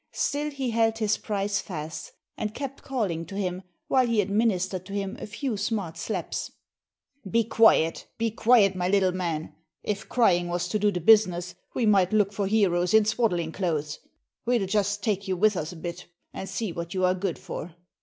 Still 0.13 0.49
he 0.49 0.71
held 0.71 0.97
his 0.97 1.17
prize 1.17 1.59
fast, 1.61 2.13
and 2.35 2.55
kept 2.55 2.81
calling 2.81 3.23
to 3.27 3.35
him, 3.35 3.61
while 3.87 4.07
he 4.07 4.19
administered 4.19 4.83
to 4.87 4.93
him 4.93 5.15
a 5.19 5.27
few 5.27 5.57
smart 5.57 5.95
slaps 5.95 6.51
"Be 7.29 7.43
quiet, 7.43 8.07
be 8.17 8.31
quiet, 8.31 8.75
my 8.75 8.87
little 8.87 9.11
man! 9.11 9.53
If 9.83 10.09
crying 10.09 10.47
was 10.47 10.67
to 10.69 10.79
do 10.79 10.91
the 10.91 11.01
business, 11.01 11.53
we 11.75 11.85
might 11.85 12.13
look 12.13 12.33
for 12.33 12.47
heroes 12.47 12.95
in 12.95 13.05
swaddling 13.05 13.51
clothes. 13.51 13.99
We'll 14.43 14.65
just 14.65 15.03
take 15.03 15.27
you 15.27 15.37
with 15.37 15.55
us 15.55 15.71
a 15.71 15.75
bit, 15.75 16.07
and 16.33 16.49
see 16.49 16.71
what 16.71 16.95
you 16.95 17.05
are 17.05 17.13
good 17.13 17.37
for." 17.37 17.75